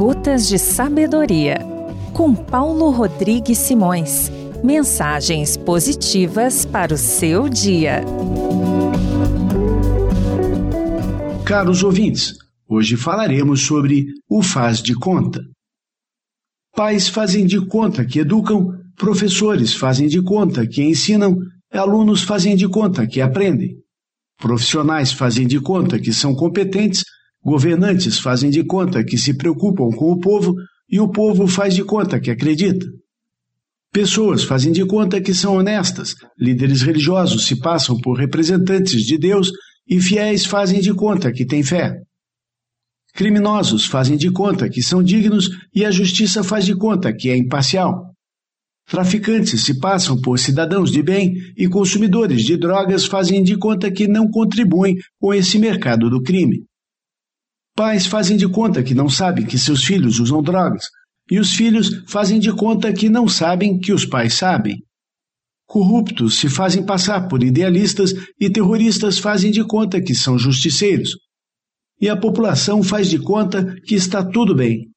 [0.00, 1.58] Gotas de Sabedoria,
[2.14, 4.32] com Paulo Rodrigues Simões.
[4.64, 8.02] Mensagens positivas para o seu dia.
[11.44, 12.34] Caros ouvintes,
[12.66, 15.44] hoje falaremos sobre o faz de conta.
[16.74, 21.36] Pais fazem de conta que educam, professores fazem de conta que ensinam,
[21.70, 23.76] alunos fazem de conta que aprendem.
[24.38, 27.04] Profissionais fazem de conta que são competentes,
[27.42, 30.54] governantes fazem de conta que se preocupam com o povo
[30.88, 32.86] e o povo faz de conta que acredita.
[33.92, 39.50] Pessoas fazem de conta que são honestas, líderes religiosos se passam por representantes de Deus
[39.88, 41.96] e fiéis fazem de conta que têm fé.
[43.14, 47.36] Criminosos fazem de conta que são dignos e a justiça faz de conta que é
[47.36, 48.10] imparcial.
[48.86, 54.06] Traficantes se passam por cidadãos de bem e consumidores de drogas fazem de conta que
[54.06, 56.64] não contribuem com esse mercado do crime.
[57.80, 60.82] Pais fazem de conta que não sabem que seus filhos usam drogas,
[61.30, 64.76] e os filhos fazem de conta que não sabem que os pais sabem.
[65.66, 71.16] Corruptos se fazem passar por idealistas e terroristas fazem de conta que são justiceiros.
[71.98, 74.90] E a população faz de conta que está tudo bem.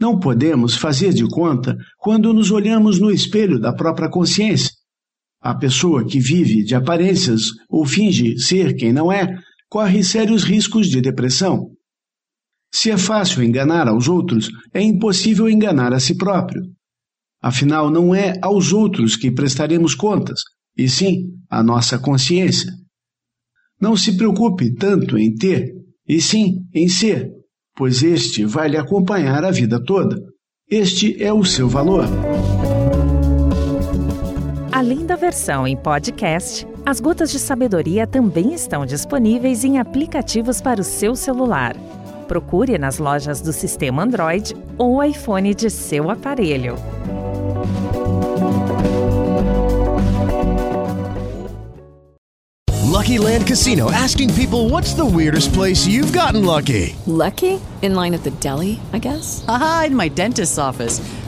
[0.00, 4.72] Não podemos fazer de conta quando nos olhamos no espelho da própria consciência.
[5.40, 10.88] A pessoa que vive de aparências ou finge ser quem não é corre sérios riscos
[10.88, 11.75] de depressão.
[12.72, 16.62] Se é fácil enganar aos outros, é impossível enganar a si próprio.
[17.42, 20.40] Afinal, não é aos outros que prestaremos contas,
[20.76, 22.72] e sim à nossa consciência.
[23.80, 25.72] Não se preocupe tanto em ter,
[26.08, 27.30] e sim em ser,
[27.76, 30.16] pois este vai lhe acompanhar a vida toda.
[30.68, 32.06] Este é o seu valor.
[34.72, 40.80] Além da versão em podcast, as Gotas de Sabedoria também estão disponíveis em aplicativos para
[40.80, 41.74] o seu celular.
[42.26, 46.76] Procure nas lojas do sistema Android ou iPhone de seu aparelho.
[52.96, 56.96] Lucky Land Casino asking people what's the weirdest place you've gotten lucky?
[57.06, 57.60] Lucky?
[57.82, 59.44] In line at the deli, I guess?
[59.46, 61.00] Aha, in my dentist's office.